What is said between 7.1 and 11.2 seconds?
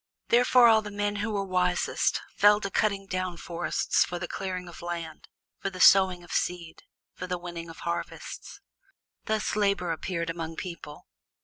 for the winning of harvests. Thus Labor appeared among people.